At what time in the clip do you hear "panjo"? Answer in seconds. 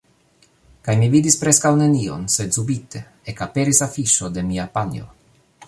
4.79-5.11